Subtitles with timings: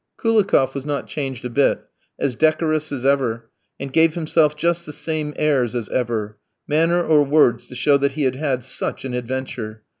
[0.17, 1.81] Koulikoff was not changed a bit,
[2.17, 7.23] as decorous as ever, and gave himself just the same airs as ever; manner or
[7.23, 9.83] words to show that he had had such an adventure.